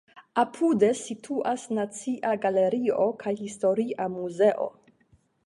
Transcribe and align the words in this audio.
Apude 0.43 0.87
situas 0.99 1.65
Nacia 1.79 2.33
Galerio 2.47 3.07
kaj 3.25 3.35
Historia 3.45 4.09
Muzeo. 4.17 4.69